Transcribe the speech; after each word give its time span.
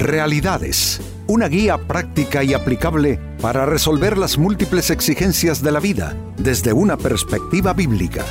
Realidades, 0.00 0.98
una 1.26 1.46
guía 1.46 1.76
práctica 1.76 2.42
y 2.42 2.54
aplicable 2.54 3.20
para 3.42 3.66
resolver 3.66 4.16
las 4.16 4.38
múltiples 4.38 4.88
exigencias 4.88 5.62
de 5.62 5.72
la 5.72 5.78
vida 5.78 6.16
desde 6.38 6.72
una 6.72 6.96
perspectiva 6.96 7.74
bíblica. 7.74 8.24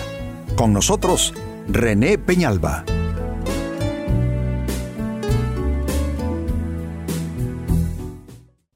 Con 0.55 0.73
nosotros, 0.73 1.31
René 1.67 2.17
Peñalba. 2.17 2.85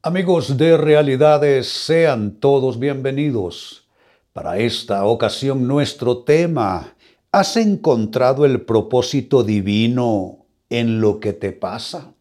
Amigos 0.03 0.55
de 0.55 0.77
Realidades, 0.77 1.67
sean 1.69 2.35
todos 2.39 2.77
bienvenidos. 2.77 3.87
Para 4.33 4.59
esta 4.59 5.03
ocasión 5.05 5.67
nuestro 5.67 6.19
tema, 6.19 6.93
¿has 7.31 7.57
encontrado 7.57 8.45
el 8.45 8.61
propósito 8.61 9.43
divino 9.43 10.45
en 10.69 11.01
lo 11.01 11.19
que 11.19 11.33
te 11.33 11.53
pasa? 11.53 12.13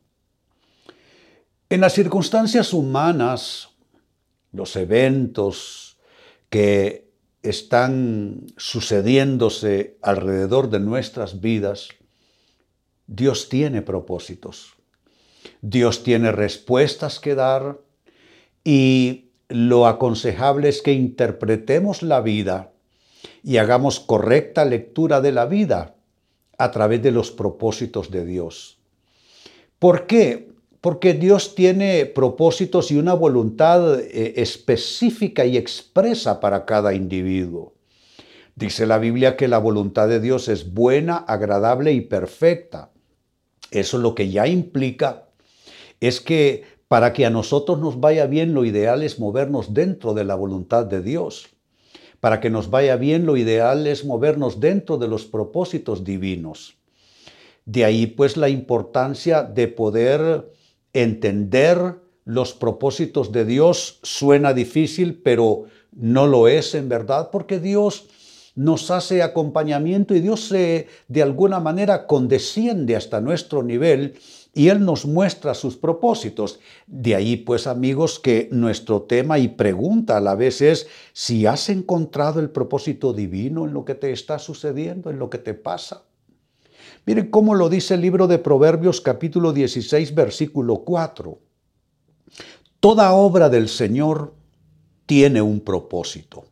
En 1.73 1.81
las 1.81 1.95
circunstancias 1.95 2.75
humanas, 2.75 3.71
los 4.53 4.77
eventos 4.77 5.97
que 6.51 7.09
están 7.43 8.45
sucediéndose 8.59 9.97
alrededor 10.03 10.69
de 10.69 10.81
nuestras 10.81 11.41
vidas, 11.41 11.89
Dios 13.07 13.49
tiene 13.49 13.81
propósitos. 13.81 14.75
Dios 15.63 16.03
tiene 16.03 16.31
respuestas 16.31 17.19
que 17.19 17.35
dar 17.35 17.79
y 18.63 19.31
lo 19.49 19.87
aconsejable 19.87 20.69
es 20.69 20.83
que 20.83 20.93
interpretemos 20.93 22.03
la 22.03 22.21
vida 22.21 22.73
y 23.43 23.57
hagamos 23.57 23.99
correcta 23.99 24.67
lectura 24.67 25.23
de 25.23 25.33
la 25.33 25.47
vida 25.47 25.95
a 26.59 26.71
través 26.71 27.03
de 27.03 27.13
los 27.13 27.31
propósitos 27.31 28.11
de 28.11 28.27
Dios. 28.27 28.77
¿Por 29.79 30.07
qué? 30.07 30.52
Porque 30.83 31.15
Dios 31.15 31.55
tiene 31.55 32.07
propósitos 32.07 32.91
y 32.91 32.99
una 32.99 33.15
voluntad 33.15 34.01
eh, 34.01 34.35
específica 34.37 35.47
y 35.47 35.57
expresa 35.57 36.41
para 36.41 36.67
cada 36.67 36.93
individuo. 36.93 37.73
Dice 38.57 38.85
la 38.85 38.99
Biblia 38.99 39.37
que 39.37 39.47
la 39.47 39.59
voluntad 39.59 40.09
de 40.09 40.19
Dios 40.19 40.49
es 40.49 40.75
buena, 40.75 41.19
agradable 41.19 41.93
y 41.93 42.01
perfecta. 42.01 42.91
Eso 43.71 43.97
lo 43.99 44.17
que 44.17 44.29
ya 44.29 44.49
implica 44.49 45.29
es 46.01 46.21
que 46.21 46.65
para 46.89 47.13
que 47.13 47.27
a 47.27 47.31
nosotros 47.31 47.79
nos 47.79 48.01
vaya 48.01 48.27
bien, 48.27 48.53
lo 48.53 48.65
ideal 48.65 49.05
es 49.05 49.21
movernos 49.21 49.73
dentro 49.73 50.15
de 50.15 50.25
la 50.25 50.35
voluntad 50.35 50.85
de 50.85 51.01
Dios. 51.01 51.47
Para 52.19 52.41
que 52.41 52.51
nos 52.51 52.71
vaya 52.71 52.97
bien, 52.97 53.25
lo 53.25 53.37
ideal 53.37 53.87
es 53.87 54.05
movernos 54.05 54.59
dentro 54.59 54.99
de 54.99 55.07
los 55.07 55.27
propósitos 55.27 56.03
divinos. 56.03 56.75
De 57.67 57.85
ahí 57.85 58.09
pues 58.09 58.37
la 58.37 58.49
importancia 58.49 59.45
de 59.45 59.69
poder 59.69 60.51
entender 60.93 61.97
los 62.25 62.53
propósitos 62.53 63.33
de 63.33 63.45
Dios. 63.45 63.99
Suena 64.03 64.55
difícil, 64.55 65.21
pero 65.23 65.65
no 65.93 66.27
lo 66.27 66.49
es 66.49 66.75
en 66.75 66.89
verdad, 66.89 67.31
porque 67.31 67.59
Dios 67.59 68.09
nos 68.55 68.91
hace 68.91 69.23
acompañamiento 69.23 70.15
y 70.15 70.21
Dios 70.21 70.51
de 70.51 71.23
alguna 71.23 71.59
manera 71.59 72.07
condesciende 72.07 72.97
hasta 72.97 73.21
nuestro 73.21 73.63
nivel 73.63 74.15
y 74.55 74.69
Él 74.69 74.85
nos 74.85 75.07
muestra 75.07 75.55
sus 75.55 75.77
propósitos. 75.77 76.61
De 76.87 77.15
ahí, 77.15 77.37
pues 77.37 77.67
amigos, 77.67 78.19
que 78.19 78.49
nuestro 78.53 79.03
tema 79.03 79.39
y 79.39 79.49
pregunta 79.49 80.19
a 80.19 80.21
la 80.21 80.35
vez 80.35 80.61
es 80.61 80.87
si 81.15 81.47
has 81.47 81.71
encontrado 81.71 82.41
el 82.41 82.51
propósito 82.51 83.15
divino 83.15 83.67
en 83.67 83.73
lo 83.73 83.85
que 83.85 83.95
te 83.95 84.13
está 84.13 84.39
sucediendo, 84.39 85.11
en 85.11 85.19
lo 85.19 85.31
que 85.31 85.39
te 85.39 85.55
pasa. 85.55 86.03
Miren 87.05 87.31
cómo 87.31 87.55
lo 87.55 87.69
dice 87.69 87.95
el 87.95 88.01
libro 88.01 88.27
de 88.27 88.39
Proverbios 88.39 89.01
capítulo 89.01 89.53
16, 89.53 90.15
versículo 90.15 90.79
4. 90.85 91.39
Toda 92.81 93.13
obra 93.13 93.49
del 93.49 93.69
Señor 93.69 94.35
tiene 95.07 95.43
un 95.43 95.61
propósito. 95.61 96.45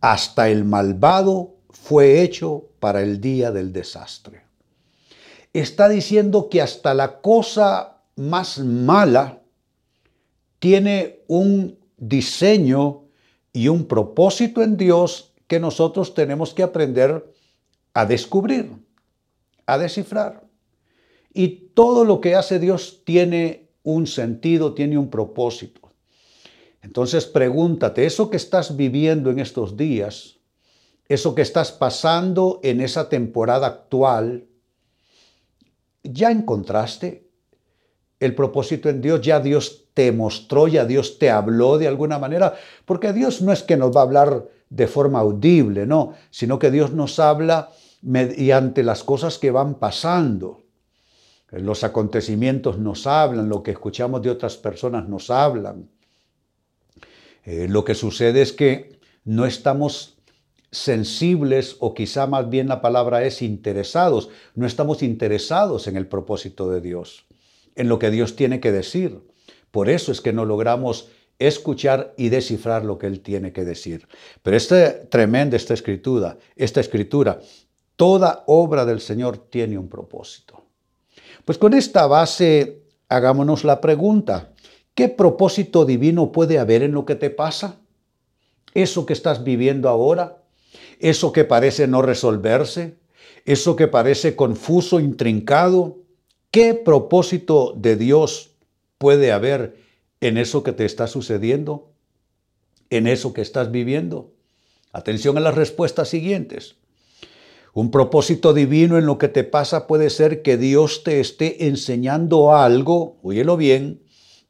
Hasta 0.00 0.48
el 0.48 0.64
malvado 0.64 1.54
fue 1.70 2.22
hecho 2.22 2.68
para 2.78 3.02
el 3.02 3.20
día 3.20 3.50
del 3.50 3.72
desastre 3.72 4.44
está 5.54 5.88
diciendo 5.88 6.50
que 6.50 6.60
hasta 6.60 6.92
la 6.92 7.20
cosa 7.20 8.02
más 8.16 8.58
mala 8.58 9.40
tiene 10.58 11.20
un 11.28 11.78
diseño 11.96 13.04
y 13.52 13.68
un 13.68 13.86
propósito 13.86 14.62
en 14.62 14.76
Dios 14.76 15.32
que 15.46 15.60
nosotros 15.60 16.12
tenemos 16.12 16.52
que 16.52 16.64
aprender 16.64 17.32
a 17.94 18.04
descubrir, 18.04 18.72
a 19.66 19.78
descifrar. 19.78 20.42
Y 21.32 21.70
todo 21.74 22.04
lo 22.04 22.20
que 22.20 22.34
hace 22.34 22.58
Dios 22.58 23.02
tiene 23.04 23.68
un 23.82 24.06
sentido, 24.06 24.74
tiene 24.74 24.96
un 24.98 25.10
propósito. 25.10 25.80
Entonces 26.82 27.24
pregúntate, 27.26 28.04
eso 28.04 28.30
que 28.30 28.36
estás 28.36 28.76
viviendo 28.76 29.30
en 29.30 29.38
estos 29.38 29.76
días, 29.76 30.36
eso 31.08 31.34
que 31.34 31.42
estás 31.42 31.72
pasando 31.72 32.60
en 32.62 32.80
esa 32.80 33.08
temporada 33.08 33.66
actual, 33.66 34.46
ya 36.02 36.30
encontraste 36.30 37.26
el 38.20 38.34
propósito 38.34 38.88
en 38.88 39.00
Dios, 39.00 39.20
ya 39.22 39.40
Dios 39.40 39.86
te 39.94 40.12
mostró, 40.12 40.68
ya 40.68 40.84
Dios 40.84 41.18
te 41.18 41.30
habló 41.30 41.78
de 41.78 41.88
alguna 41.88 42.18
manera, 42.18 42.54
porque 42.84 43.12
Dios 43.12 43.42
no 43.42 43.52
es 43.52 43.62
que 43.62 43.76
nos 43.76 43.94
va 43.94 44.00
a 44.00 44.04
hablar 44.04 44.48
de 44.68 44.86
forma 44.86 45.20
audible, 45.20 45.86
no, 45.86 46.14
sino 46.30 46.58
que 46.58 46.70
Dios 46.70 46.92
nos 46.92 47.18
habla 47.18 47.70
mediante 48.04 48.82
las 48.82 49.02
cosas 49.02 49.38
que 49.38 49.50
van 49.50 49.76
pasando. 49.76 50.62
Los 51.50 51.84
acontecimientos 51.84 52.78
nos 52.78 53.06
hablan, 53.06 53.48
lo 53.48 53.62
que 53.62 53.70
escuchamos 53.70 54.22
de 54.22 54.30
otras 54.30 54.56
personas 54.56 55.08
nos 55.08 55.30
hablan. 55.30 55.88
Eh, 57.44 57.66
lo 57.68 57.84
que 57.84 57.94
sucede 57.94 58.42
es 58.42 58.52
que 58.52 58.98
no 59.24 59.46
estamos 59.46 60.18
sensibles 60.70 61.76
o 61.78 61.94
quizá 61.94 62.26
más 62.26 62.50
bien 62.50 62.68
la 62.68 62.82
palabra 62.82 63.24
es 63.24 63.40
interesados. 63.40 64.28
No 64.54 64.66
estamos 64.66 65.02
interesados 65.02 65.86
en 65.86 65.96
el 65.96 66.06
propósito 66.06 66.68
de 66.70 66.80
Dios, 66.80 67.26
en 67.74 67.88
lo 67.88 67.98
que 67.98 68.10
Dios 68.10 68.36
tiene 68.36 68.60
que 68.60 68.72
decir. 68.72 69.20
Por 69.70 69.88
eso 69.88 70.12
es 70.12 70.20
que 70.20 70.32
no 70.32 70.44
logramos 70.44 71.08
escuchar 71.38 72.14
y 72.16 72.28
descifrar 72.28 72.84
lo 72.84 72.98
que 72.98 73.06
Él 73.06 73.20
tiene 73.20 73.52
que 73.52 73.64
decir. 73.64 74.08
Pero 74.42 74.56
esta 74.56 75.08
tremenda 75.08 75.56
esta 75.56 75.74
escritura, 75.74 76.38
esta 76.56 76.80
escritura, 76.80 77.40
toda 77.96 78.44
obra 78.46 78.84
del 78.84 79.00
Señor 79.00 79.38
tiene 79.38 79.78
un 79.78 79.88
propósito. 79.88 80.62
Pues 81.44 81.58
con 81.58 81.74
esta 81.74 82.06
base 82.06 82.82
hagámonos 83.08 83.64
la 83.64 83.80
pregunta, 83.80 84.52
¿qué 84.94 85.08
propósito 85.08 85.84
divino 85.84 86.32
puede 86.32 86.58
haber 86.58 86.82
en 86.82 86.92
lo 86.92 87.04
que 87.04 87.14
te 87.14 87.30
pasa? 87.30 87.80
¿Eso 88.72 89.06
que 89.06 89.12
estás 89.12 89.44
viviendo 89.44 89.88
ahora? 89.88 90.44
eso 90.98 91.32
que 91.32 91.44
parece 91.44 91.86
no 91.86 92.02
resolverse, 92.02 92.96
eso 93.44 93.76
que 93.76 93.88
parece 93.88 94.36
confuso, 94.36 95.00
intrincado. 95.00 95.98
¿Qué 96.50 96.74
propósito 96.74 97.74
de 97.76 97.96
Dios 97.96 98.52
puede 98.98 99.32
haber 99.32 99.76
en 100.20 100.38
eso 100.38 100.62
que 100.62 100.72
te 100.72 100.84
está 100.84 101.06
sucediendo? 101.06 101.90
¿En 102.90 103.06
eso 103.06 103.34
que 103.34 103.42
estás 103.42 103.70
viviendo? 103.70 104.32
Atención 104.92 105.36
a 105.36 105.40
las 105.40 105.54
respuestas 105.54 106.08
siguientes. 106.08 106.76
Un 107.74 107.90
propósito 107.90 108.54
divino 108.54 108.98
en 108.98 109.04
lo 109.04 109.18
que 109.18 109.28
te 109.28 109.42
pasa 109.42 109.88
puede 109.88 110.08
ser 110.08 110.42
que 110.42 110.56
Dios 110.56 111.02
te 111.02 111.18
esté 111.18 111.66
enseñando 111.66 112.54
algo, 112.54 113.18
óyelo 113.22 113.56
bien, 113.56 114.00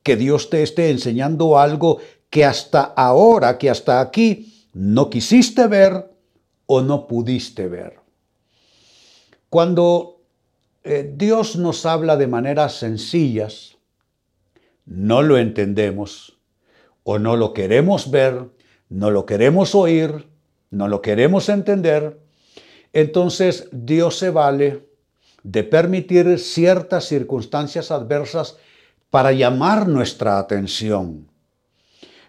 que 0.02 0.16
Dios 0.16 0.50
te 0.50 0.62
esté 0.62 0.90
enseñando 0.90 1.58
algo 1.58 1.98
que 2.28 2.44
hasta 2.44 2.82
ahora, 2.82 3.56
que 3.56 3.70
hasta 3.70 4.02
aquí 4.02 4.68
no 4.74 5.08
quisiste 5.08 5.66
ver, 5.66 6.10
o 6.66 6.82
no 6.82 7.06
pudiste 7.06 7.66
ver. 7.66 7.98
Cuando 9.48 10.20
eh, 10.82 11.14
Dios 11.16 11.56
nos 11.56 11.86
habla 11.86 12.16
de 12.16 12.26
maneras 12.26 12.74
sencillas, 12.74 13.76
no 14.84 15.22
lo 15.22 15.38
entendemos 15.38 16.38
o 17.04 17.18
no 17.18 17.36
lo 17.36 17.54
queremos 17.54 18.10
ver, 18.10 18.50
no 18.88 19.10
lo 19.10 19.24
queremos 19.24 19.74
oír, 19.74 20.28
no 20.70 20.88
lo 20.88 21.00
queremos 21.00 21.48
entender, 21.48 22.23
entonces 22.94 23.68
Dios 23.72 24.16
se 24.16 24.30
vale 24.30 24.88
de 25.42 25.62
permitir 25.64 26.38
ciertas 26.38 27.04
circunstancias 27.04 27.90
adversas 27.90 28.56
para 29.10 29.32
llamar 29.32 29.86
nuestra 29.86 30.38
atención. 30.38 31.28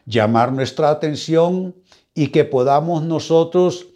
Llamar 0.06 0.52
nuestra 0.52 0.90
atención 0.90 1.76
y 2.14 2.28
que 2.28 2.44
podamos 2.44 3.04
nosotros 3.04 3.88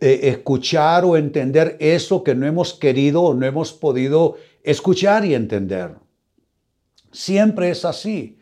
eh, 0.00 0.20
escuchar 0.24 1.04
o 1.04 1.16
entender 1.16 1.76
eso 1.78 2.24
que 2.24 2.34
no 2.34 2.46
hemos 2.46 2.72
querido 2.72 3.22
o 3.22 3.34
no 3.34 3.44
hemos 3.46 3.72
podido 3.72 4.36
escuchar 4.62 5.24
y 5.26 5.34
entender. 5.34 5.94
Siempre 7.12 7.70
es 7.70 7.84
así. 7.84 8.37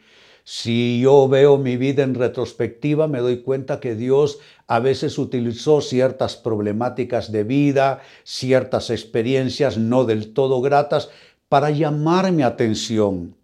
Si 0.48 1.00
yo 1.00 1.26
veo 1.26 1.58
mi 1.58 1.76
vida 1.76 2.04
en 2.04 2.14
retrospectiva, 2.14 3.08
me 3.08 3.18
doy 3.18 3.42
cuenta 3.42 3.80
que 3.80 3.96
Dios 3.96 4.38
a 4.68 4.78
veces 4.78 5.18
utilizó 5.18 5.80
ciertas 5.80 6.36
problemáticas 6.36 7.32
de 7.32 7.42
vida, 7.42 8.00
ciertas 8.22 8.90
experiencias 8.90 9.76
no 9.76 10.04
del 10.04 10.32
todo 10.34 10.60
gratas, 10.60 11.10
para 11.48 11.70
llamar 11.70 12.30
mi 12.30 12.44
atención, 12.44 13.34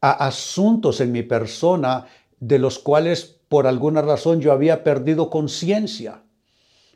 a 0.00 0.26
asuntos 0.26 1.00
en 1.00 1.12
mi 1.12 1.22
persona 1.22 2.06
de 2.40 2.58
los 2.58 2.80
cuales 2.80 3.36
por 3.48 3.68
alguna 3.68 4.02
razón 4.02 4.40
yo 4.40 4.50
había 4.50 4.82
perdido 4.82 5.30
conciencia. 5.30 6.24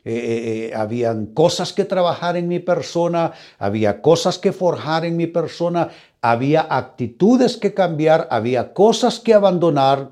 Eh, 0.07 0.13
eh, 0.13 0.69
eh, 0.69 0.75
habían 0.75 1.25
cosas 1.25 1.73
que 1.73 1.83
trabajar 1.83 2.37
en 2.37 2.47
mi 2.47 2.59
persona, 2.59 3.33
había 3.57 4.03
cosas 4.03 4.37
que 4.37 4.51
forjar 4.51 5.03
en 5.03 5.17
mi 5.17 5.25
persona, 5.25 5.89
había 6.21 6.67
actitudes 6.69 7.57
que 7.57 7.73
cambiar, 7.73 8.27
había 8.29 8.71
cosas 8.71 9.19
que 9.19 9.33
abandonar 9.33 10.11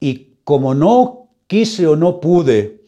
y 0.00 0.32
como 0.42 0.74
no 0.74 1.28
quise 1.46 1.86
o 1.86 1.94
no 1.94 2.18
pude 2.18 2.80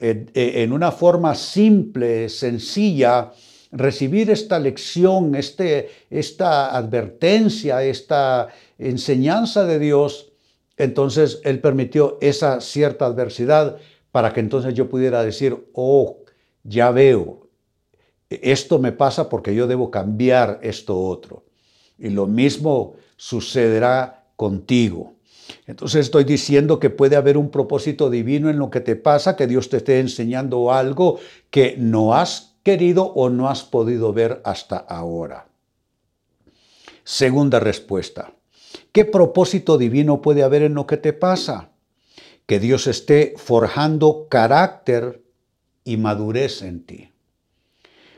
en 0.00 0.72
una 0.72 0.92
forma 0.92 1.34
simple, 1.34 2.28
sencilla, 2.28 3.32
recibir 3.72 4.30
esta 4.30 4.58
lección, 4.58 5.34
este, 5.34 5.90
esta 6.08 6.74
advertencia, 6.74 7.82
esta 7.82 8.48
enseñanza 8.78 9.64
de 9.66 9.78
Dios, 9.78 10.32
entonces 10.78 11.40
Él 11.44 11.60
permitió 11.60 12.16
esa 12.22 12.60
cierta 12.62 13.04
adversidad 13.04 13.76
para 14.12 14.32
que 14.32 14.40
entonces 14.40 14.74
yo 14.74 14.88
pudiera 14.88 15.22
decir, 15.22 15.68
oh, 15.72 16.18
ya 16.62 16.90
veo, 16.90 17.48
esto 18.28 18.78
me 18.78 18.92
pasa 18.92 19.28
porque 19.28 19.54
yo 19.54 19.66
debo 19.66 19.90
cambiar 19.90 20.60
esto 20.62 21.00
otro. 21.00 21.44
Y 21.98 22.10
lo 22.10 22.26
mismo 22.26 22.94
sucederá 23.16 24.24
contigo. 24.36 25.14
Entonces 25.66 26.06
estoy 26.06 26.24
diciendo 26.24 26.78
que 26.78 26.90
puede 26.90 27.16
haber 27.16 27.36
un 27.36 27.50
propósito 27.50 28.08
divino 28.08 28.48
en 28.48 28.58
lo 28.58 28.70
que 28.70 28.80
te 28.80 28.96
pasa, 28.96 29.36
que 29.36 29.46
Dios 29.46 29.68
te 29.68 29.78
esté 29.78 29.98
enseñando 29.98 30.72
algo 30.72 31.18
que 31.50 31.74
no 31.76 32.14
has 32.14 32.56
querido 32.62 33.04
o 33.04 33.30
no 33.30 33.48
has 33.48 33.64
podido 33.64 34.12
ver 34.12 34.40
hasta 34.44 34.76
ahora. 34.76 35.48
Segunda 37.04 37.58
respuesta. 37.58 38.32
¿Qué 38.92 39.04
propósito 39.04 39.78
divino 39.78 40.22
puede 40.22 40.42
haber 40.42 40.62
en 40.62 40.74
lo 40.74 40.86
que 40.86 40.96
te 40.96 41.12
pasa? 41.12 41.69
Que 42.50 42.58
Dios 42.58 42.88
esté 42.88 43.34
forjando 43.36 44.26
carácter 44.28 45.22
y 45.84 45.98
madurez 45.98 46.62
en 46.62 46.84
ti. 46.84 47.12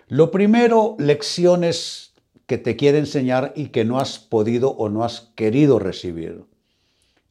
Lo 0.08 0.30
primero, 0.30 0.96
lecciones 0.98 2.14
que 2.46 2.56
te 2.56 2.74
quiere 2.74 2.96
enseñar 2.96 3.52
y 3.54 3.66
que 3.66 3.84
no 3.84 4.00
has 4.00 4.18
podido 4.18 4.70
o 4.70 4.88
no 4.88 5.04
has 5.04 5.32
querido 5.34 5.78
recibir. 5.78 6.46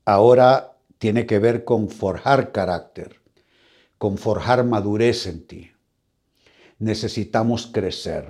Ahora 0.05 0.77
tiene 0.99 1.25
que 1.25 1.39
ver 1.39 1.63
con 1.63 1.89
forjar 1.89 2.51
carácter, 2.51 3.15
con 3.97 4.19
forjar 4.19 4.63
madurez 4.63 5.25
en 5.25 5.47
ti. 5.47 5.71
Necesitamos 6.77 7.65
crecer. 7.65 8.27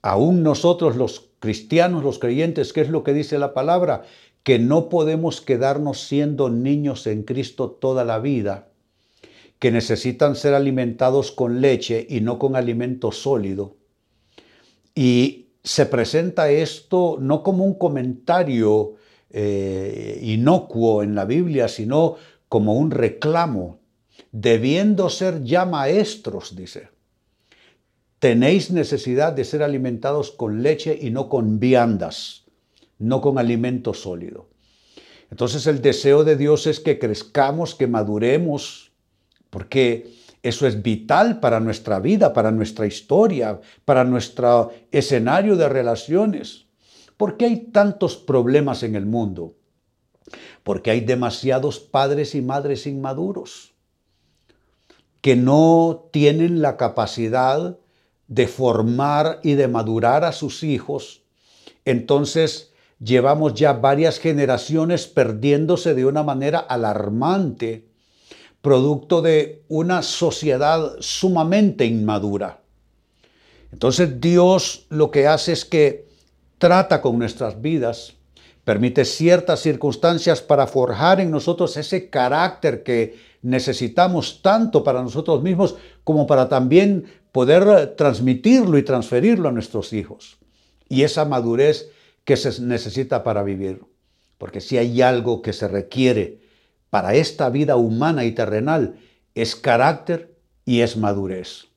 Aún 0.00 0.42
nosotros 0.42 0.96
los 0.96 1.28
cristianos, 1.40 2.02
los 2.04 2.18
creyentes, 2.18 2.72
¿qué 2.72 2.80
es 2.80 2.88
lo 2.88 3.04
que 3.04 3.12
dice 3.12 3.38
la 3.38 3.52
palabra? 3.52 4.04
Que 4.42 4.58
no 4.58 4.88
podemos 4.88 5.40
quedarnos 5.40 6.00
siendo 6.06 6.48
niños 6.48 7.06
en 7.06 7.22
Cristo 7.22 7.70
toda 7.70 8.04
la 8.04 8.18
vida, 8.18 8.68
que 9.58 9.70
necesitan 9.70 10.36
ser 10.36 10.54
alimentados 10.54 11.30
con 11.32 11.60
leche 11.60 12.06
y 12.08 12.20
no 12.20 12.38
con 12.38 12.56
alimento 12.56 13.12
sólido. 13.12 13.76
Y 14.94 15.48
se 15.62 15.84
presenta 15.86 16.50
esto 16.50 17.18
no 17.20 17.42
como 17.42 17.64
un 17.64 17.74
comentario 17.74 18.94
eh, 19.28 20.18
inocuo 20.22 21.02
en 21.02 21.14
la 21.14 21.26
Biblia, 21.26 21.68
sino 21.68 22.16
como 22.48 22.74
un 22.74 22.90
reclamo, 22.90 23.78
debiendo 24.32 25.10
ser 25.10 25.44
ya 25.44 25.66
maestros, 25.66 26.56
dice. 26.56 26.88
Tenéis 28.18 28.70
necesidad 28.70 29.32
de 29.32 29.44
ser 29.44 29.62
alimentados 29.62 30.30
con 30.30 30.62
leche 30.62 30.98
y 31.00 31.10
no 31.10 31.28
con 31.28 31.60
viandas 31.60 32.39
no 33.00 33.20
con 33.20 33.38
alimento 33.38 33.92
sólido. 33.92 34.48
Entonces 35.30 35.66
el 35.66 35.82
deseo 35.82 36.22
de 36.22 36.36
Dios 36.36 36.66
es 36.66 36.78
que 36.78 36.98
crezcamos, 36.98 37.74
que 37.74 37.86
maduremos, 37.86 38.92
porque 39.48 40.12
eso 40.42 40.66
es 40.66 40.82
vital 40.82 41.40
para 41.40 41.60
nuestra 41.60 41.98
vida, 41.98 42.32
para 42.32 42.50
nuestra 42.50 42.86
historia, 42.86 43.60
para 43.84 44.04
nuestro 44.04 44.72
escenario 44.92 45.56
de 45.56 45.68
relaciones. 45.68 46.66
¿Por 47.16 47.36
qué 47.36 47.46
hay 47.46 47.56
tantos 47.72 48.16
problemas 48.16 48.82
en 48.82 48.94
el 48.94 49.06
mundo? 49.06 49.56
Porque 50.62 50.90
hay 50.90 51.00
demasiados 51.00 51.80
padres 51.80 52.34
y 52.34 52.42
madres 52.42 52.86
inmaduros 52.86 53.74
que 55.20 55.36
no 55.36 56.08
tienen 56.12 56.62
la 56.62 56.76
capacidad 56.76 57.78
de 58.26 58.46
formar 58.46 59.40
y 59.42 59.54
de 59.54 59.68
madurar 59.68 60.24
a 60.24 60.32
sus 60.32 60.62
hijos. 60.62 61.24
Entonces 61.84 62.69
llevamos 63.02 63.54
ya 63.54 63.72
varias 63.72 64.18
generaciones 64.18 65.06
perdiéndose 65.06 65.94
de 65.94 66.04
una 66.04 66.22
manera 66.22 66.58
alarmante, 66.58 67.88
producto 68.60 69.22
de 69.22 69.62
una 69.68 70.02
sociedad 70.02 70.96
sumamente 71.00 71.86
inmadura. 71.86 72.60
Entonces 73.72 74.20
Dios 74.20 74.86
lo 74.90 75.10
que 75.10 75.26
hace 75.26 75.52
es 75.52 75.64
que 75.64 76.08
trata 76.58 77.00
con 77.00 77.18
nuestras 77.18 77.62
vidas, 77.62 78.14
permite 78.64 79.04
ciertas 79.04 79.60
circunstancias 79.60 80.42
para 80.42 80.66
forjar 80.66 81.20
en 81.20 81.30
nosotros 81.30 81.76
ese 81.76 82.10
carácter 82.10 82.82
que 82.82 83.18
necesitamos 83.42 84.42
tanto 84.42 84.84
para 84.84 85.02
nosotros 85.02 85.42
mismos 85.42 85.76
como 86.04 86.26
para 86.26 86.48
también 86.48 87.06
poder 87.32 87.94
transmitirlo 87.96 88.76
y 88.76 88.82
transferirlo 88.82 89.48
a 89.48 89.52
nuestros 89.52 89.94
hijos. 89.94 90.36
Y 90.88 91.04
esa 91.04 91.24
madurez 91.24 91.90
que 92.24 92.36
se 92.36 92.60
necesita 92.62 93.22
para 93.22 93.42
vivir. 93.42 93.82
Porque 94.38 94.60
si 94.60 94.78
hay 94.78 95.02
algo 95.02 95.42
que 95.42 95.52
se 95.52 95.68
requiere 95.68 96.40
para 96.88 97.14
esta 97.14 97.50
vida 97.50 97.76
humana 97.76 98.24
y 98.24 98.32
terrenal, 98.32 98.98
es 99.34 99.54
carácter 99.56 100.34
y 100.64 100.80
es 100.80 100.96
madurez. 100.96 101.68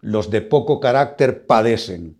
Los 0.00 0.30
de 0.30 0.42
poco 0.42 0.80
carácter 0.80 1.46
padecen. 1.46 2.18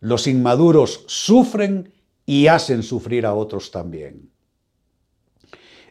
Los 0.00 0.26
inmaduros 0.26 1.04
sufren 1.06 1.92
y 2.26 2.46
hacen 2.48 2.82
sufrir 2.82 3.26
a 3.26 3.34
otros 3.34 3.70
también. 3.70 4.30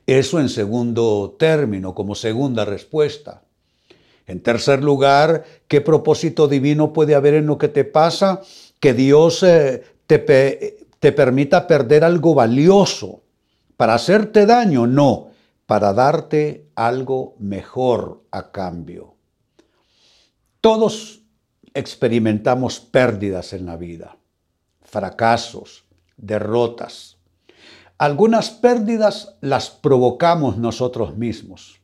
Eso 0.06 0.40
en 0.40 0.50
segundo 0.50 1.36
término, 1.40 1.96
como 1.96 2.14
segunda 2.14 2.66
respuesta. 2.66 3.44
En 4.28 4.42
tercer 4.42 4.84
lugar, 4.84 5.44
¿qué 5.68 5.82
propósito 5.82 6.48
divino 6.48 6.94
puede 6.94 7.16
haber 7.16 7.34
en 7.36 7.46
lo 7.46 7.58
que 7.58 7.68
te 7.68 7.84
pasa? 7.84 8.42
Que 8.80 8.94
Dios 8.94 9.44
eh, 9.44 9.84
te, 10.08 10.83
te 11.04 11.12
permita 11.12 11.68
perder 11.68 12.06
algo 12.06 12.34
valioso 12.34 13.24
para 13.76 13.96
hacerte 13.96 14.46
daño, 14.46 14.88
no, 14.88 15.32
para 15.66 15.92
darte 15.92 16.70
algo 16.76 17.36
mejor 17.40 18.24
a 18.32 18.54
cambio. 18.54 19.18
Todos 20.62 21.20
experimentamos 21.74 22.80
pérdidas 22.80 23.52
en 23.52 23.66
la 23.66 23.76
vida, 23.76 24.16
fracasos, 24.82 25.84
derrotas. 26.16 27.18
Algunas 27.98 28.52
pérdidas 28.52 29.36
las 29.42 29.72
provocamos 29.72 30.58
nosotros 30.58 31.18
mismos, 31.18 31.82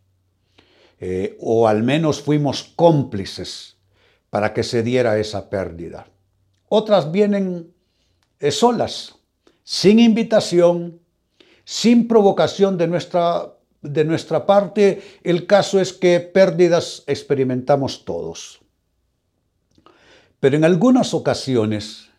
eh, 0.97 1.35
o 1.41 1.67
al 1.67 1.83
menos 1.83 2.21
fuimos 2.21 2.63
cómplices 2.73 3.75
para 4.29 4.53
que 4.53 4.63
se 4.63 4.81
diera 4.81 5.17
esa 5.17 5.49
pérdida. 5.49 6.07
Otras 6.69 7.11
vienen 7.11 7.73
solas, 8.51 9.15
sin 9.63 9.99
invitación, 9.99 10.99
sin 11.65 12.07
provocación 12.07 12.77
de 12.77 12.87
nuestra, 12.87 13.53
de 13.81 14.05
nuestra 14.05 14.45
parte. 14.45 15.01
El 15.23 15.45
caso 15.45 15.79
es 15.79 15.93
que 15.93 16.19
pérdidas 16.19 17.03
experimentamos 17.05 18.05
todos. 18.05 18.61
Pero 20.39 20.55
en 20.55 20.63
algunas 20.63 21.13
ocasiones 21.13 22.09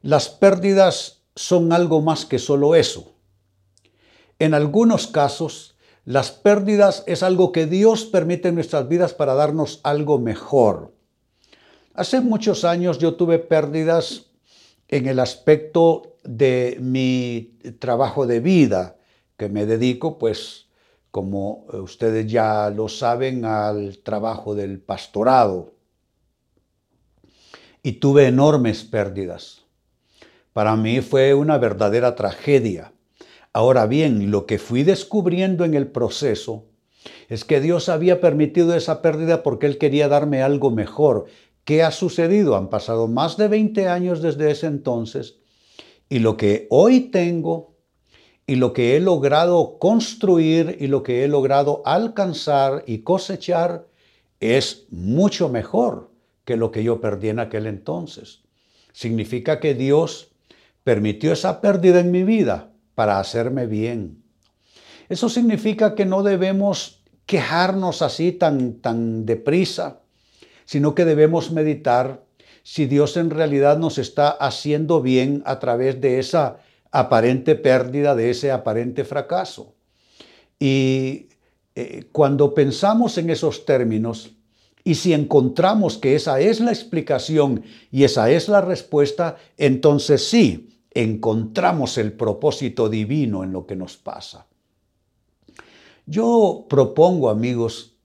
las 0.00 0.28
pérdidas 0.28 1.22
son 1.34 1.72
algo 1.72 2.00
más 2.00 2.24
que 2.24 2.38
solo 2.38 2.74
eso. 2.74 3.14
En 4.38 4.54
algunos 4.54 5.08
casos, 5.08 5.76
las 6.04 6.30
pérdidas 6.30 7.02
es 7.06 7.22
algo 7.22 7.52
que 7.52 7.66
Dios 7.66 8.04
permite 8.04 8.48
en 8.48 8.54
nuestras 8.54 8.88
vidas 8.88 9.12
para 9.12 9.34
darnos 9.34 9.80
algo 9.82 10.18
mejor. 10.18 10.94
Hace 11.92 12.20
muchos 12.20 12.64
años 12.64 12.98
yo 12.98 13.16
tuve 13.16 13.40
pérdidas 13.40 14.27
en 14.88 15.06
el 15.06 15.20
aspecto 15.20 16.16
de 16.24 16.78
mi 16.80 17.58
trabajo 17.78 18.26
de 18.26 18.40
vida, 18.40 18.96
que 19.36 19.48
me 19.48 19.66
dedico, 19.66 20.18
pues, 20.18 20.66
como 21.10 21.66
ustedes 21.72 22.26
ya 22.26 22.70
lo 22.70 22.88
saben, 22.88 23.44
al 23.44 23.98
trabajo 23.98 24.54
del 24.54 24.80
pastorado. 24.80 25.74
Y 27.82 27.92
tuve 27.92 28.26
enormes 28.26 28.82
pérdidas. 28.84 29.64
Para 30.52 30.74
mí 30.76 31.00
fue 31.00 31.34
una 31.34 31.58
verdadera 31.58 32.14
tragedia. 32.14 32.92
Ahora 33.52 33.86
bien, 33.86 34.30
lo 34.30 34.46
que 34.46 34.58
fui 34.58 34.82
descubriendo 34.82 35.64
en 35.64 35.74
el 35.74 35.86
proceso 35.86 36.66
es 37.28 37.44
que 37.44 37.60
Dios 37.60 37.88
había 37.88 38.20
permitido 38.20 38.74
esa 38.74 39.00
pérdida 39.02 39.42
porque 39.42 39.66
Él 39.66 39.78
quería 39.78 40.08
darme 40.08 40.42
algo 40.42 40.70
mejor, 40.70 41.26
¿Qué 41.68 41.82
ha 41.82 41.90
sucedido? 41.90 42.56
Han 42.56 42.70
pasado 42.70 43.08
más 43.08 43.36
de 43.36 43.46
20 43.46 43.88
años 43.88 44.22
desde 44.22 44.50
ese 44.50 44.66
entonces 44.66 45.36
y 46.08 46.20
lo 46.20 46.38
que 46.38 46.66
hoy 46.70 47.10
tengo 47.10 47.76
y 48.46 48.54
lo 48.54 48.72
que 48.72 48.96
he 48.96 49.00
logrado 49.00 49.78
construir 49.78 50.78
y 50.80 50.86
lo 50.86 51.02
que 51.02 51.24
he 51.24 51.28
logrado 51.28 51.82
alcanzar 51.84 52.84
y 52.86 53.00
cosechar 53.00 53.86
es 54.40 54.86
mucho 54.88 55.50
mejor 55.50 56.10
que 56.46 56.56
lo 56.56 56.72
que 56.72 56.82
yo 56.82 57.02
perdí 57.02 57.28
en 57.28 57.38
aquel 57.38 57.66
entonces. 57.66 58.40
Significa 58.94 59.60
que 59.60 59.74
Dios 59.74 60.30
permitió 60.84 61.34
esa 61.34 61.60
pérdida 61.60 62.00
en 62.00 62.10
mi 62.10 62.24
vida 62.24 62.72
para 62.94 63.20
hacerme 63.20 63.66
bien. 63.66 64.22
Eso 65.10 65.28
significa 65.28 65.94
que 65.94 66.06
no 66.06 66.22
debemos 66.22 67.04
quejarnos 67.26 68.00
así 68.00 68.32
tan, 68.32 68.80
tan 68.80 69.26
deprisa, 69.26 70.00
sino 70.68 70.94
que 70.94 71.06
debemos 71.06 71.50
meditar 71.50 72.26
si 72.62 72.84
Dios 72.84 73.16
en 73.16 73.30
realidad 73.30 73.78
nos 73.78 73.96
está 73.96 74.28
haciendo 74.28 75.00
bien 75.00 75.42
a 75.46 75.60
través 75.60 75.98
de 75.98 76.18
esa 76.18 76.58
aparente 76.90 77.54
pérdida, 77.54 78.14
de 78.14 78.28
ese 78.28 78.50
aparente 78.50 79.06
fracaso. 79.06 79.72
Y 80.58 81.30
eh, 81.74 82.10
cuando 82.12 82.52
pensamos 82.52 83.16
en 83.16 83.30
esos 83.30 83.64
términos, 83.64 84.36
y 84.84 84.96
si 84.96 85.14
encontramos 85.14 85.96
que 85.96 86.14
esa 86.14 86.38
es 86.38 86.60
la 86.60 86.70
explicación 86.70 87.62
y 87.90 88.04
esa 88.04 88.30
es 88.30 88.50
la 88.50 88.60
respuesta, 88.60 89.38
entonces 89.56 90.28
sí, 90.28 90.82
encontramos 90.90 91.96
el 91.96 92.12
propósito 92.12 92.90
divino 92.90 93.42
en 93.42 93.52
lo 93.52 93.64
que 93.64 93.74
nos 93.74 93.96
pasa. 93.96 94.46
Yo 96.04 96.66
propongo, 96.68 97.30
amigos, 97.30 97.96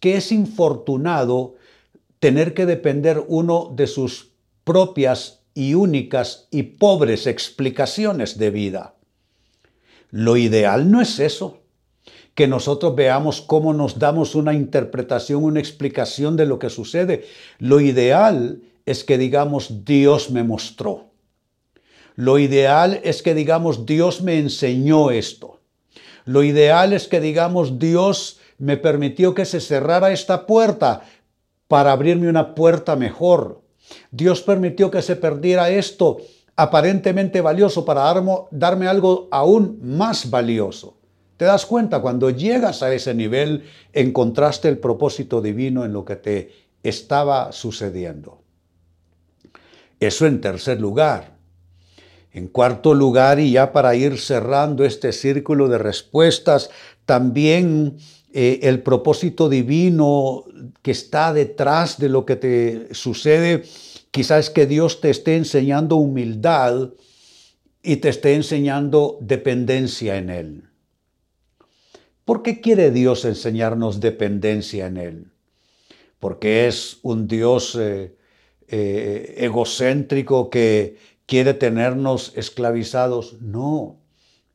que 0.00 0.18
es 0.18 0.32
infortunado 0.32 1.54
tener 2.24 2.54
que 2.54 2.64
depender 2.64 3.22
uno 3.28 3.70
de 3.76 3.86
sus 3.86 4.30
propias 4.64 5.40
y 5.52 5.74
únicas 5.74 6.48
y 6.50 6.62
pobres 6.62 7.26
explicaciones 7.26 8.38
de 8.38 8.48
vida. 8.48 8.94
Lo 10.08 10.38
ideal 10.38 10.90
no 10.90 11.02
es 11.02 11.18
eso, 11.18 11.60
que 12.34 12.48
nosotros 12.48 12.96
veamos 12.96 13.42
cómo 13.42 13.74
nos 13.74 13.98
damos 13.98 14.34
una 14.34 14.54
interpretación, 14.54 15.44
una 15.44 15.60
explicación 15.60 16.34
de 16.38 16.46
lo 16.46 16.58
que 16.58 16.70
sucede. 16.70 17.26
Lo 17.58 17.78
ideal 17.78 18.62
es 18.86 19.04
que 19.04 19.18
digamos 19.18 19.84
Dios 19.84 20.30
me 20.30 20.44
mostró. 20.44 21.10
Lo 22.14 22.38
ideal 22.38 23.02
es 23.04 23.20
que 23.22 23.34
digamos 23.34 23.84
Dios 23.84 24.22
me 24.22 24.38
enseñó 24.38 25.10
esto. 25.10 25.60
Lo 26.24 26.42
ideal 26.42 26.94
es 26.94 27.06
que 27.06 27.20
digamos 27.20 27.78
Dios 27.78 28.38
me 28.56 28.78
permitió 28.78 29.34
que 29.34 29.44
se 29.44 29.60
cerrara 29.60 30.10
esta 30.10 30.46
puerta 30.46 31.02
para 31.68 31.92
abrirme 31.92 32.28
una 32.28 32.54
puerta 32.54 32.96
mejor. 32.96 33.62
Dios 34.10 34.42
permitió 34.42 34.90
que 34.90 35.02
se 35.02 35.16
perdiera 35.16 35.70
esto 35.70 36.18
aparentemente 36.56 37.40
valioso 37.40 37.84
para 37.84 38.14
darme 38.50 38.86
algo 38.86 39.28
aún 39.30 39.78
más 39.82 40.30
valioso. 40.30 40.98
¿Te 41.36 41.44
das 41.44 41.66
cuenta? 41.66 42.00
Cuando 42.00 42.30
llegas 42.30 42.82
a 42.82 42.94
ese 42.94 43.12
nivel, 43.12 43.64
encontraste 43.92 44.68
el 44.68 44.78
propósito 44.78 45.42
divino 45.42 45.84
en 45.84 45.92
lo 45.92 46.04
que 46.04 46.16
te 46.16 46.50
estaba 46.82 47.50
sucediendo. 47.50 48.42
Eso 49.98 50.26
en 50.26 50.40
tercer 50.40 50.80
lugar. 50.80 51.34
En 52.32 52.48
cuarto 52.48 52.94
lugar, 52.94 53.40
y 53.40 53.52
ya 53.52 53.72
para 53.72 53.94
ir 53.94 54.18
cerrando 54.18 54.84
este 54.84 55.12
círculo 55.12 55.68
de 55.68 55.78
respuestas, 55.78 56.70
también 57.04 57.96
eh, 58.36 58.66
el 58.68 58.82
propósito 58.82 59.48
divino 59.48 60.44
que 60.82 60.90
está 60.90 61.32
detrás 61.32 62.00
de 62.00 62.08
lo 62.08 62.26
que 62.26 62.34
te 62.34 62.92
sucede, 62.92 63.62
quizás 64.10 64.50
que 64.50 64.66
Dios 64.66 65.00
te 65.00 65.08
esté 65.08 65.36
enseñando 65.36 65.94
humildad 65.94 66.90
y 67.80 67.96
te 67.98 68.08
esté 68.08 68.34
enseñando 68.34 69.18
dependencia 69.20 70.16
en 70.16 70.30
Él. 70.30 70.64
¿Por 72.24 72.42
qué 72.42 72.60
quiere 72.60 72.90
Dios 72.90 73.24
enseñarnos 73.24 74.00
dependencia 74.00 74.88
en 74.88 74.96
Él? 74.96 75.26
Porque 76.18 76.66
es 76.66 76.98
un 77.02 77.28
Dios 77.28 77.76
eh, 77.78 78.16
eh, 78.66 79.34
egocéntrico 79.38 80.50
que 80.50 80.96
quiere 81.26 81.54
tenernos 81.54 82.32
esclavizados. 82.34 83.40
No, 83.40 84.00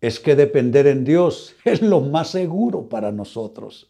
es 0.01 0.19
que 0.19 0.35
depender 0.35 0.87
en 0.87 1.03
Dios 1.03 1.55
es 1.65 1.81
lo 1.81 2.01
más 2.01 2.31
seguro 2.31 2.87
para 2.87 3.11
nosotros. 3.11 3.89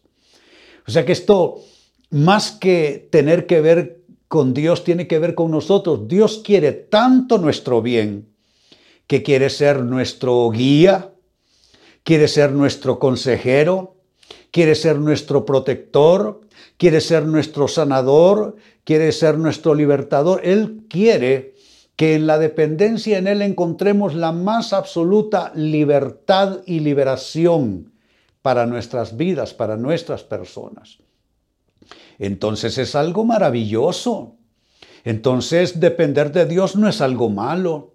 O 0.86 0.90
sea 0.90 1.04
que 1.04 1.12
esto, 1.12 1.62
más 2.10 2.52
que 2.52 3.08
tener 3.10 3.46
que 3.46 3.60
ver 3.60 4.00
con 4.28 4.54
Dios, 4.54 4.84
tiene 4.84 5.06
que 5.06 5.18
ver 5.18 5.34
con 5.34 5.50
nosotros. 5.50 6.08
Dios 6.08 6.40
quiere 6.44 6.72
tanto 6.72 7.38
nuestro 7.38 7.82
bien 7.82 8.28
que 9.06 9.22
quiere 9.22 9.50
ser 9.50 9.82
nuestro 9.82 10.50
guía, 10.50 11.12
quiere 12.04 12.28
ser 12.28 12.52
nuestro 12.52 12.98
consejero, 12.98 13.96
quiere 14.50 14.74
ser 14.74 14.98
nuestro 14.98 15.44
protector, 15.44 16.40
quiere 16.76 17.00
ser 17.00 17.26
nuestro 17.26 17.68
sanador, 17.68 18.56
quiere 18.84 19.12
ser 19.12 19.38
nuestro 19.38 19.74
libertador. 19.74 20.40
Él 20.44 20.84
quiere 20.88 21.54
que 22.00 22.14
en 22.14 22.26
la 22.26 22.38
dependencia 22.38 23.18
en 23.18 23.26
Él 23.26 23.42
encontremos 23.42 24.14
la 24.14 24.32
más 24.32 24.72
absoluta 24.72 25.52
libertad 25.54 26.60
y 26.64 26.80
liberación 26.80 27.92
para 28.40 28.64
nuestras 28.64 29.18
vidas, 29.18 29.52
para 29.52 29.76
nuestras 29.76 30.24
personas. 30.24 31.00
Entonces 32.18 32.78
es 32.78 32.94
algo 32.94 33.26
maravilloso. 33.26 34.38
Entonces 35.04 35.78
depender 35.78 36.32
de 36.32 36.46
Dios 36.46 36.74
no 36.74 36.88
es 36.88 37.02
algo 37.02 37.28
malo. 37.28 37.92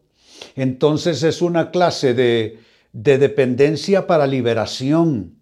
Entonces 0.55 1.23
es 1.23 1.41
una 1.41 1.71
clase 1.71 2.13
de, 2.13 2.59
de 2.93 3.17
dependencia 3.17 4.05
para 4.05 4.27
liberación, 4.27 5.39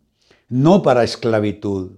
no 0.48 0.84
para 0.84 1.04
esclavitud. 1.04 1.98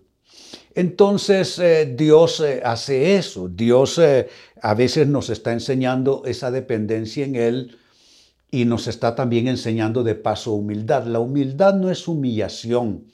Entonces 0.76 1.58
eh, 1.58 1.96
Dios 1.98 2.42
eh, 2.42 2.62
hace 2.64 3.16
eso, 3.16 3.48
Dios 3.48 3.98
eh, 3.98 4.28
a 4.62 4.74
veces 4.74 5.08
nos 5.08 5.30
está 5.30 5.54
enseñando 5.54 6.24
esa 6.26 6.52
dependencia 6.52 7.24
en 7.26 7.38
Él 7.38 7.78
y 8.52 8.66
nos 8.66 8.88
está 8.88 9.16
también 9.16 9.48
enseñando 9.48 10.04
de 10.04 10.16
paso 10.16 10.52
humildad. 10.52 11.06
La 11.06 11.22
humildad 11.22 11.76
no 11.76 11.90
es 11.90 12.10
humillación, 12.10 13.06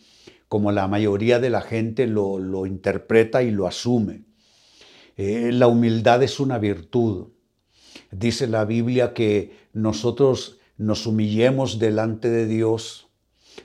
como 0.48 0.72
la 0.72 0.88
mayoría 0.88 1.40
de 1.40 1.52
la 1.52 1.62
gente 1.62 2.08
lo, 2.08 2.40
lo 2.40 2.66
interpreta 2.66 3.44
y 3.44 3.52
lo 3.52 3.68
asume. 3.68 4.24
la 5.18 5.68
humildad 5.68 6.24
es 6.24 6.40
una 6.40 6.58
virtud. 6.58 7.28
Dice 8.10 8.48
la 8.48 8.66
Biblia 8.66 9.14
que 9.14 9.52
nosotros 9.74 10.58
nos 10.78 11.06
humillemos 11.06 11.78
delante 11.78 12.28
de 12.30 12.48
Dios 12.48 13.08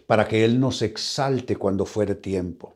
para 0.07 0.29
que 0.29 0.45
Él 0.45 0.61
nos 0.61 0.83
exalte 0.83 1.57
cuando 1.57 1.87
fuere 1.87 2.15
tiempo. 2.15 2.76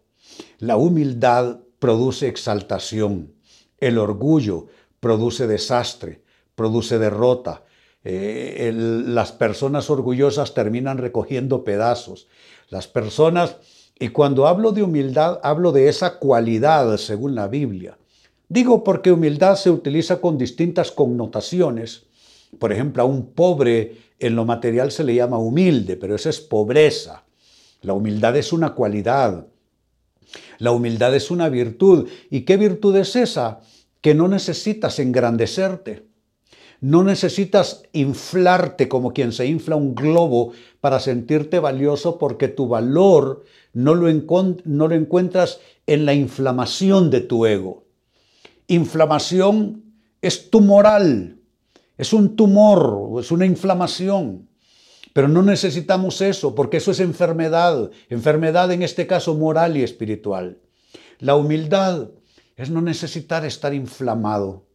La 0.59 0.77
humildad 0.77 1.61
produce 1.79 2.29
exaltación, 2.29 3.33
el 3.79 3.99
orgullo 3.99 4.67
produce 5.01 5.47
desastre, 5.47 6.23
produce 6.55 6.99
derrota. 6.99 7.65
Eh, 8.05 8.73
las 8.75 9.33
personas 9.33 9.91
orgullosas 9.91 10.55
terminan 10.55 10.99
recogiendo 10.99 11.65
pedazos. 11.65 12.29
Las 12.69 12.87
personas, 12.87 13.57
y 13.99 14.09
cuando 14.09 14.47
hablo 14.47 14.73
de 14.73 14.83
humildad, 14.83 15.41
hablo 15.43 15.73
de 15.73 15.89
esa 15.89 16.19
cualidad 16.19 16.97
según 16.99 17.35
la 17.35 17.49
Biblia. 17.49 17.99
Digo 18.49 18.83
porque 18.85 19.13
humildad 19.13 19.57
se 19.57 19.71
utiliza 19.71 20.21
con 20.21 20.37
distintas 20.37 20.91
connotaciones. 20.91 22.07
Por 22.59 22.73
ejemplo, 22.73 23.03
a 23.03 23.07
un 23.07 23.33
pobre 23.33 23.97
en 24.19 24.37
lo 24.37 24.45
material 24.45 24.91
se 24.91 25.05
le 25.05 25.15
llama 25.15 25.39
humilde, 25.39 25.97
pero 25.97 26.15
eso 26.15 26.29
es 26.29 26.41
pobreza. 26.41 27.25
La 27.83 27.95
humildad 27.95 28.37
es 28.37 28.53
una 28.53 28.75
cualidad. 28.75 29.47
La 30.59 30.73
humildad 30.73 31.15
es 31.15 31.31
una 31.31 31.49
virtud. 31.49 32.09
¿Y 32.31 32.43
qué 32.43 32.57
virtud 32.57 32.97
es 32.97 33.17
esa? 33.17 33.61
Que 34.01 34.15
no 34.15 34.29
necesitas 34.29 34.99
engrandecerte. 34.99 36.11
No 36.81 37.03
necesitas 37.03 37.83
inflarte 37.93 38.89
como 38.89 39.13
quien 39.13 39.33
se 39.33 39.47
infla 39.47 39.77
un 39.77 39.95
globo 39.95 40.53
para 40.81 40.99
sentirte 40.99 41.59
valioso 41.59 42.19
porque 42.19 42.49
tu 42.49 42.69
valor 42.69 43.45
no 43.73 43.95
lo, 43.95 44.09
encuentras 44.09 45.61
en 45.87 46.07
la 46.07 46.15
inflamación 46.15 47.11
de 47.11 47.21
tu 47.21 47.45
ego. 47.47 47.85
Inflamación 48.67 49.85
es 50.23 50.51
tumoral, 50.51 51.39
es 51.99 52.13
un 52.13 52.35
tumor, 52.35 53.21
es 53.21 53.31
una 53.31 53.47
inflamación. 53.47 54.49
Pero 55.13 55.29
no 55.29 55.43
necesitamos 55.43 56.21
eso, 56.21 56.55
porque 56.55 56.77
eso 56.77 56.93
es 56.93 57.01
enfermedad, 57.01 57.91
enfermedad 58.09 58.71
en 58.71 58.83
este 58.83 59.07
caso 59.07 59.35
moral 59.35 59.77
y 59.77 59.83
espiritual. 59.83 60.59
La 61.19 61.35
humildad 61.35 62.11
es 62.57 62.71
no 62.71 62.81
necesitar 62.81 63.45
estar 63.45 63.75
inflamado. 63.75 64.67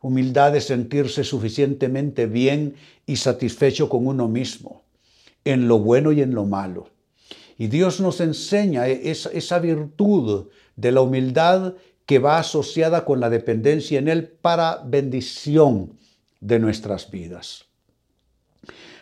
Humildad 0.00 0.56
es 0.56 0.66
sentirse 0.66 1.24
suficientemente 1.24 2.26
bien 2.26 2.76
y 3.06 3.16
satisfecho 3.16 3.88
con 3.88 4.06
uno 4.06 4.28
mismo, 4.28 4.84
en 5.44 5.68
lo 5.68 5.78
bueno 5.78 6.12
y 6.12 6.22
en 6.22 6.34
lo 6.34 6.44
malo. 6.44 6.90
Y 7.58 7.68
Dios 7.68 8.00
nos 8.00 8.20
enseña 8.20 8.86
esa, 8.86 9.30
esa 9.30 9.58
virtud 9.58 10.48
de 10.76 10.92
la 10.92 11.00
humildad 11.00 11.74
que 12.04 12.18
va 12.18 12.38
asociada 12.38 13.04
con 13.04 13.20
la 13.20 13.30
dependencia 13.30 13.98
en 13.98 14.08
Él 14.08 14.28
para 14.28 14.82
bendición 14.84 15.98
de 16.40 16.58
nuestras 16.58 17.10
vidas. 17.10 17.64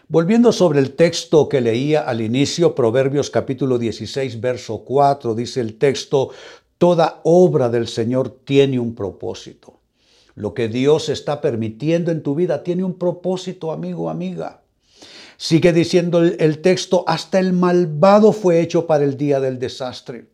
Volviendo 0.08 0.52
sobre 0.52 0.80
el 0.80 0.92
texto 0.92 1.48
que 1.48 1.62
leía 1.62 2.02
al 2.02 2.20
inicio, 2.20 2.74
Proverbios 2.74 3.30
capítulo 3.30 3.78
16, 3.78 4.38
verso 4.38 4.84
4, 4.84 5.34
dice 5.34 5.60
el 5.60 5.78
texto, 5.78 6.30
toda 6.76 7.20
obra 7.24 7.70
del 7.70 7.88
Señor 7.88 8.40
tiene 8.44 8.78
un 8.78 8.94
propósito. 8.94 9.80
Lo 10.34 10.52
que 10.52 10.68
Dios 10.68 11.08
está 11.08 11.40
permitiendo 11.40 12.10
en 12.10 12.22
tu 12.22 12.34
vida 12.34 12.62
tiene 12.62 12.84
un 12.84 12.98
propósito, 12.98 13.72
amigo, 13.72 14.10
amiga. 14.10 14.60
Sigue 15.38 15.72
diciendo 15.72 16.22
el, 16.22 16.60
texto, 16.60 17.04
hasta 17.06 17.38
el 17.38 17.54
malvado 17.54 18.32
fue 18.32 18.60
hecho 18.60 18.86
para 18.86 19.04
el 19.04 19.16
día 19.16 19.40
del 19.40 19.58
desastre. 19.58 20.26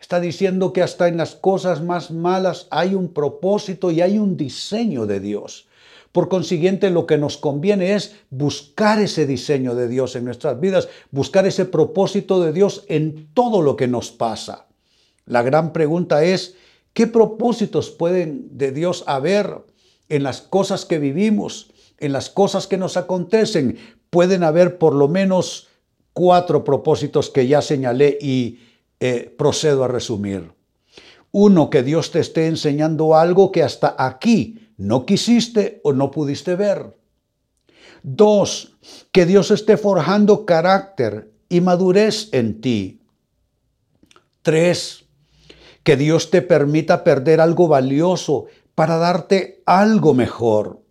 Está 0.00 0.20
diciendo 0.20 0.72
que 0.72 0.82
hasta 0.82 1.08
en 1.08 1.16
las 1.16 1.34
cosas 1.34 1.82
más 1.82 2.12
malas 2.12 2.68
hay 2.70 2.94
un 2.94 3.12
propósito 3.12 3.90
y 3.90 4.00
hay 4.02 4.18
un 4.18 4.36
diseño 4.36 5.04
de 5.04 5.18
Dios. 5.18 5.67
Por 6.12 6.28
consiguiente, 6.28 6.90
lo 6.90 7.06
que 7.06 7.18
nos 7.18 7.36
conviene 7.36 7.94
es 7.94 8.16
buscar 8.30 8.98
ese 9.00 9.26
diseño 9.26 9.74
de 9.74 9.88
Dios 9.88 10.16
en 10.16 10.24
nuestras 10.24 10.58
vidas, 10.58 10.88
buscar 11.10 11.46
ese 11.46 11.64
propósito 11.64 12.42
de 12.42 12.52
Dios 12.52 12.84
en 12.88 13.28
todo 13.34 13.62
lo 13.62 13.76
que 13.76 13.88
nos 13.88 14.10
pasa. 14.10 14.66
La 15.26 15.42
gran 15.42 15.72
pregunta 15.72 16.24
es, 16.24 16.54
¿qué 16.94 17.06
propósitos 17.06 17.90
pueden 17.90 18.56
de 18.56 18.72
Dios 18.72 19.04
haber 19.06 19.58
en 20.08 20.22
las 20.22 20.40
cosas 20.40 20.86
que 20.86 20.98
vivimos, 20.98 21.70
en 21.98 22.12
las 22.12 22.30
cosas 22.30 22.66
que 22.66 22.78
nos 22.78 22.96
acontecen? 22.96 23.78
Pueden 24.08 24.42
haber 24.42 24.78
por 24.78 24.94
lo 24.94 25.08
menos 25.08 25.68
cuatro 26.14 26.64
propósitos 26.64 27.28
que 27.28 27.46
ya 27.46 27.60
señalé 27.60 28.16
y 28.20 28.60
eh, 29.00 29.32
procedo 29.36 29.84
a 29.84 29.88
resumir. 29.88 30.50
Uno, 31.30 31.68
que 31.68 31.82
Dios 31.82 32.10
te 32.10 32.20
esté 32.20 32.46
enseñando 32.46 33.14
algo 33.14 33.52
que 33.52 33.62
hasta 33.62 33.94
aquí 33.98 34.67
no 34.78 35.04
quisiste 35.04 35.80
o 35.84 35.92
no 35.92 36.10
pudiste 36.10 36.54
ver. 36.56 36.96
Dos, 38.02 38.78
que 39.12 39.26
Dios 39.26 39.50
esté 39.50 39.76
forjando 39.76 40.46
carácter 40.46 41.30
y 41.48 41.60
madurez 41.60 42.28
en 42.32 42.60
ti. 42.60 43.02
Tres, 44.42 45.04
que 45.82 45.96
Dios 45.96 46.30
te 46.30 46.42
permita 46.42 47.04
perder 47.04 47.40
algo 47.40 47.68
valioso 47.68 48.46
para 48.74 48.96
darte 48.98 49.62
algo 49.66 50.14
mejor. 50.14 50.82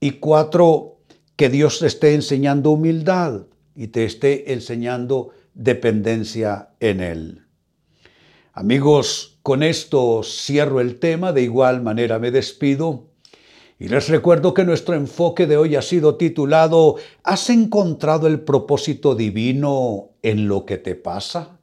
Y 0.00 0.12
cuatro, 0.12 1.00
que 1.36 1.50
Dios 1.50 1.80
te 1.80 1.86
esté 1.86 2.14
enseñando 2.14 2.70
humildad 2.70 3.46
y 3.74 3.88
te 3.88 4.04
esté 4.04 4.52
enseñando 4.52 5.30
dependencia 5.54 6.70
en 6.80 7.00
Él. 7.00 7.49
Amigos, 8.60 9.40
con 9.42 9.62
esto 9.62 10.20
cierro 10.22 10.82
el 10.82 10.98
tema, 10.98 11.32
de 11.32 11.40
igual 11.40 11.80
manera 11.80 12.18
me 12.18 12.30
despido. 12.30 13.06
Y 13.78 13.88
les 13.88 14.10
recuerdo 14.10 14.52
que 14.52 14.66
nuestro 14.66 14.94
enfoque 14.94 15.46
de 15.46 15.56
hoy 15.56 15.76
ha 15.76 15.82
sido 15.82 16.16
titulado 16.16 16.96
¿Has 17.24 17.48
encontrado 17.48 18.26
el 18.26 18.40
propósito 18.40 19.14
divino 19.14 20.10
en 20.20 20.46
lo 20.46 20.66
que 20.66 20.76
te 20.76 20.94
pasa? 20.94 21.58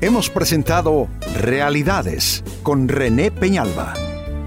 Hemos 0.00 0.30
presentado 0.30 1.08
Realidades 1.40 2.44
con 2.62 2.86
René 2.86 3.32
Peñalba. 3.32 3.94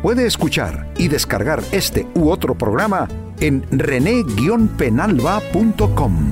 Puede 0.02 0.26
escuchar 0.26 0.94
y 0.98 1.10
descargar 1.10 1.62
este 1.74 2.08
u 2.16 2.30
otro 2.30 2.58
programa 2.58 3.10
en 3.42 3.66
rene-penalba.com. 3.70 6.32